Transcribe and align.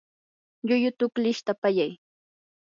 llullu 0.67 0.91
tuklishta 0.97 1.51
pallay. 1.61 1.91